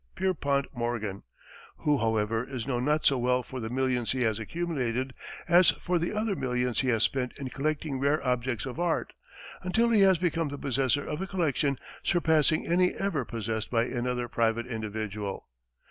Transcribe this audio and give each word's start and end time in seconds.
Pierpont 0.15 0.65
Morgan, 0.75 1.21
who, 1.77 1.99
however, 1.99 2.43
is 2.49 2.65
known 2.65 2.83
not 2.85 3.05
so 3.05 3.19
well 3.19 3.43
for 3.43 3.59
the 3.59 3.69
millions 3.69 4.13
he 4.13 4.23
has 4.23 4.39
accumulated 4.39 5.13
as 5.47 5.69
for 5.79 5.99
the 5.99 6.11
other 6.11 6.35
millions 6.35 6.79
he 6.79 6.87
has 6.87 7.03
spent 7.03 7.37
in 7.37 7.51
collecting 7.51 7.99
rare 7.99 8.19
objects 8.25 8.65
of 8.65 8.79
art, 8.79 9.13
until 9.61 9.89
he 9.91 10.01
has 10.01 10.17
become 10.17 10.47
the 10.49 10.57
possessor 10.57 11.05
of 11.07 11.21
a 11.21 11.27
collection 11.27 11.77
surpassing 12.01 12.65
any 12.65 12.95
ever 12.95 13.23
possessed 13.23 13.69
by 13.69 13.83
another 13.83 14.27
private 14.27 14.65
individual. 14.65 15.47